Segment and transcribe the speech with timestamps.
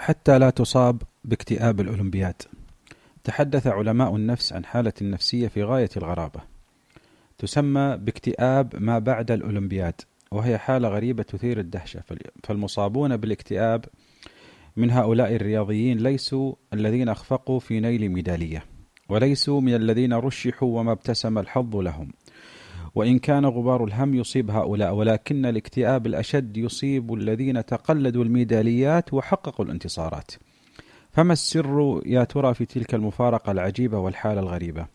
[0.00, 2.42] حتى لا تصاب باكتئاب الأولمبياد.
[3.24, 6.40] تحدث علماء النفس عن حالة نفسية في غاية الغرابة.
[7.38, 10.00] تسمى باكتئاب ما بعد الأولمبياد
[10.30, 12.02] وهي حالة غريبة تثير الدهشة.
[12.44, 13.84] فالمصابون بالاكتئاب
[14.76, 18.64] من هؤلاء الرياضيين ليسوا الذين أخفقوا في نيل ميدالية
[19.08, 22.08] وليسوا من الذين رشحوا وما ابتسم الحظ لهم.
[22.94, 30.30] وإن كان غبار الهم يصيب هؤلاء ولكن الاكتئاب الأشد يصيب الذين تقلدوا الميداليات وحققوا الانتصارات.
[31.10, 34.86] فما السر يا ترى في تلك المفارقة العجيبة والحالة الغريبة؟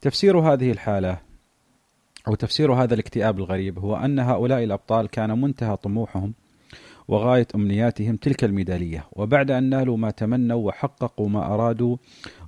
[0.00, 1.18] تفسير هذه الحالة
[2.28, 6.34] أو تفسير هذا الاكتئاب الغريب هو أن هؤلاء الأبطال كان منتهى طموحهم
[7.08, 9.06] وغاية أمنياتهم تلك الميدالية.
[9.12, 11.96] وبعد أن نالوا ما تمنوا وحققوا ما أرادوا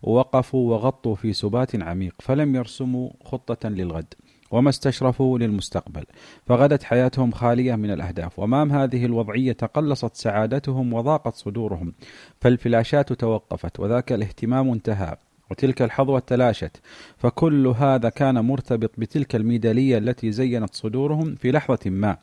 [0.02, 4.14] وقفوا وغطوا في سبات عميق فلم يرسموا خطة للغد.
[4.54, 6.04] وما استشرفوا للمستقبل
[6.46, 8.38] فغدت حياتهم خالية من الأهداف.
[8.38, 11.94] وأمام هذه الوضعية تقلصت سعادتهم وضاقت صدورهم
[12.40, 15.16] فالفلاشات توقفت وذاك الاهتمام انتهى
[15.50, 16.80] وتلك الحظوة تلاشت
[17.16, 22.16] فكل هذا كان مرتبط بتلك الميدالية التي زينت صدورهم في لحظة ما.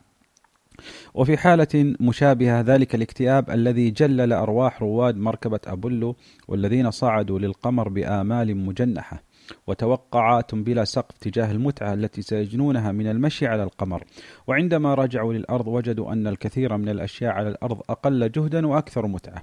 [1.14, 6.16] وفي حالة مشابهة ذلك الاكتئاب الذي جلل أرواح رواد مركبة أبولو
[6.48, 9.31] والذين صعدوا للقمر بآمال مجنحة.
[9.66, 14.04] وتوقعات بلا سقف تجاه المتعة التي سيجنونها من المشي على القمر.
[14.46, 19.42] وعندما رجعوا للأرض وجدوا أن الكثير من الأشياء على الأرض أقل جهدا وأكثر متعة.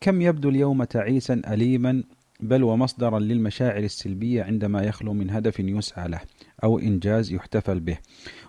[0.00, 2.02] كم يبدو اليوم تعيسا أليما
[2.40, 6.20] بل ومصدرا للمشاعر السلبية عندما يخلو من هدف يسعى له
[6.64, 7.98] أو إنجاز يحتفل به.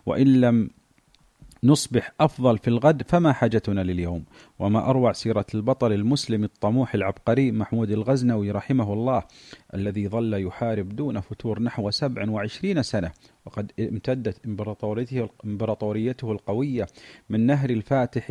[0.06, 0.70] وإن لم
[1.64, 4.26] نصبح أفضل في الغد فما حاجتنا لليوم.
[4.60, 9.24] وما أروع سيرة البطل المسلم الطموح العبقري محمود الغزنوي رحمه الله
[9.74, 13.12] الذي ظل يحارب دون فتور نحو 27 سنة.
[13.46, 16.88] وقد امتدت إمبراطوريته, إمبراطوريته القوية
[17.30, 18.28] من نهر الفاتح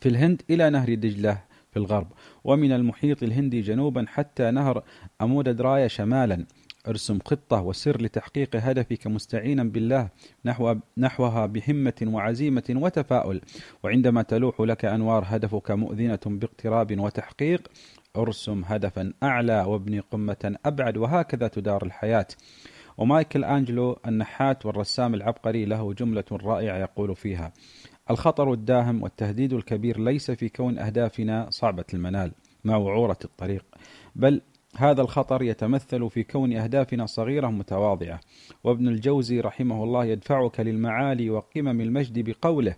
[0.00, 2.12] في الهند إلى نهر دجلة في الغرب.
[2.44, 4.82] ومن المحيط الهندي جنوبا حتى نهر
[5.22, 6.46] أمود درايا شمالا.
[6.88, 10.08] ارسم خطة وسر لتحقيق هدفك مستعينا بالله
[10.44, 13.40] نحو نحوها بهمة وعزيمة وتفاؤل.
[13.82, 17.68] وعندما تلوح لك أنوار هدفك مؤذنة باقتراب وتحقيق
[18.16, 22.26] ارسم هدفا أعلى وابني قمة أبعد وهكذا تدار الحياة.
[22.98, 27.52] ومايكل أنجلو النحات والرسام العبقري له جملة رائعة يقول فيها
[28.10, 32.32] الخطر الداهم والتهديد الكبير ليس في كون أهدافنا صعبة المنال
[32.64, 33.64] مع وعورة الطريق
[34.16, 34.40] بل
[34.76, 38.20] هذا الخطر يتمثل في كون أهدافنا صغيرة متواضعة.
[38.64, 42.76] وابن الجوزي رحمه الله يدفعك للمعالي وقمم المجد بقوله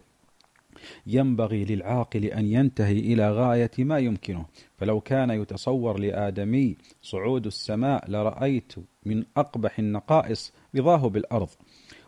[1.07, 4.47] ينبغي للعاقل أن ينتهي إلى غاية ما يمكنه.
[4.77, 8.73] فلو كان يتصور لآدمي صعود السماء لرأيت
[9.07, 11.49] من أقبح النقائص رضاه بالأرض.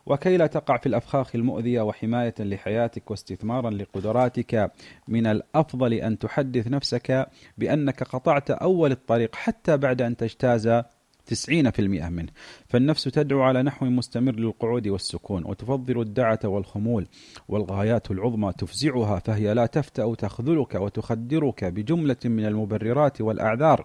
[0.07, 4.73] وكي لا تقع في الأفخاخ المؤذية وحماية لحياتك واستثمارا لقدراتك
[5.09, 7.27] من الأفضل أن تحدث نفسك
[7.59, 10.83] بأنك قطعت أول الطريق حتى بعد أن تجتاز
[11.25, 12.29] 90% منه.
[12.69, 17.07] فالنفس تدعو على نحو مستمر للقعود والسكون وتفضل الدعة والخمول
[17.49, 23.85] والغايات العظمى تفزعها فهي لا تفتأ تخذلك وتخدرك بجملة من المبررات والأعذار.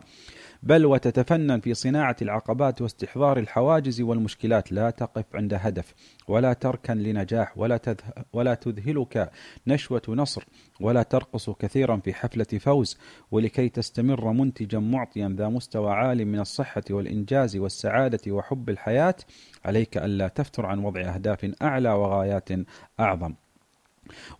[0.67, 4.71] بل وتتفنن في صناعة العقبات واستحضار الحواجز والمشكلات.
[4.71, 5.93] لا تقف عند هدف
[6.27, 7.79] ولا تركن لنجاح ولا,
[8.33, 9.31] ولا تذهلك
[9.67, 10.43] نشوة نصر
[10.79, 12.97] ولا ترقص كثيرا في حفلة فوز.
[13.31, 19.15] ولكي تستمر منتجا معطيا ذا مستوى عالي من الصحة والإنجاز والسعادة وحب الحياة
[19.65, 22.49] عليك ألا تفتر عن وضع أهداف أعلى وغايات
[22.99, 23.33] أعظم.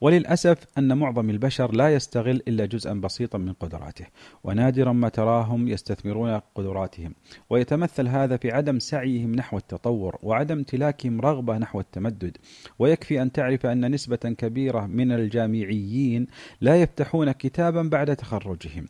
[0.02, 4.06] وللأسف أن معظم البشر لا يستغل إلا جزءا بسيطا من قدراته
[4.44, 7.14] ونادرا ما تراهم يستثمرون قدراتهم.
[7.50, 12.38] ويتمثل هذا في عدم سعيهم نحو التطور وعدم امتلاكهم رغبة نحو التمدد.
[12.80, 16.28] ويكفي أن تعرف أن نسبة كبيرة من الجامعيين
[16.62, 18.88] لا يفتحون كتابا بعد تخرجهم.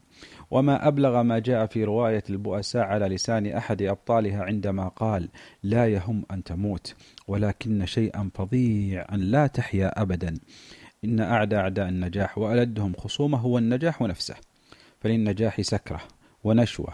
[0.52, 5.30] وما أبلغ ما جاء في رواية البؤساء على لسان أحد أبطالها عندما قال
[5.64, 6.96] لا يهم أن تموت
[7.28, 10.38] ولكن شيئا فظيعا لا تحيا أبدا.
[11.04, 14.36] إن أعدى أعداء النجاح وألدهم خصومه هو النجاح نفسه
[15.00, 16.02] فللنجاح سكرة
[16.44, 16.94] ونشوة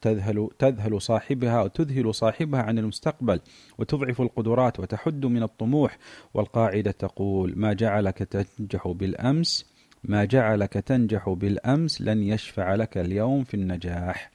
[0.00, 3.40] تذهل تذهل صاحبها وتذهل صاحبها عن المستقبل
[3.78, 5.98] وتضعف القدرات وتحد من الطموح
[6.34, 9.75] والقاعدة تقول ما جعلك تنجح بالأمس
[10.08, 14.30] ما جعلك تنجح بالأمس لن يشفع لك اليوم في النجاح.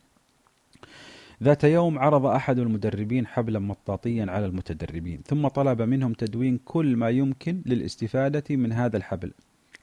[1.43, 7.09] ذات يوم عرض أحد المدربين حبلا مطاطيا على المتدربين ثم طلب منهم تدوين كل ما
[7.09, 9.31] يمكن للاستفادة من هذا الحبل.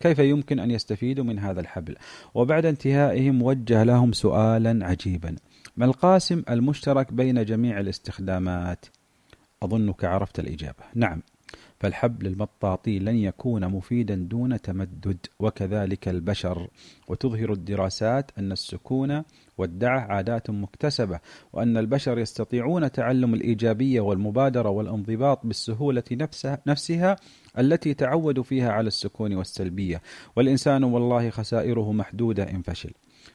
[0.01, 1.97] كيف يمكن أن يستفيدوا من هذا الحبل؟
[2.35, 5.37] وبعد انتهائهم وجه لهم سؤالا عجيبا.
[5.77, 8.87] ما القاسم المشترك بين جميع الاستخدامات؟
[9.63, 10.85] أظنك عرفت الإجابة.
[10.95, 11.23] نعم.
[11.81, 16.69] فالحبل المطاطي لن يكون مفيدا دون تمدد وكذلك البشر.
[17.09, 19.23] وتظهر الدراسات أن السكون
[19.59, 21.21] والدعة عادات مكتسبة
[21.53, 27.17] وأن البشر يستطيعون تعلم الإيجابية والمبادرة والانضباط بالسهولة نفسها, نفسها
[27.59, 30.03] التي تعودوا فيها على السكون والسلبية.
[30.37, 32.91] والإنسان والله خسائره محدودة إن فشل.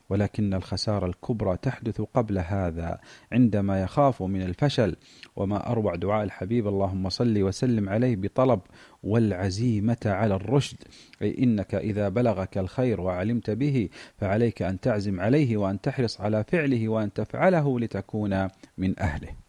[0.10, 3.00] ولكن الخسارة الكبرى تحدث قبل هذا
[3.32, 4.96] عندما يخاف من الفشل.
[5.36, 8.60] وما أروع دعاء الحبيب اللهم صل وسلم عليه بطلب
[9.04, 10.78] والعزيمة على الرشد.
[11.22, 16.90] أي إنك إذا بلغك الخير وعلمت به فعليك أن تعزم عليه وأن تحرص على فعله
[16.90, 18.48] وأن تفعله لتكون
[18.78, 19.43] من أهله.